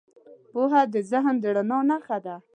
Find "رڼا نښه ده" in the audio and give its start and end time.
1.55-2.35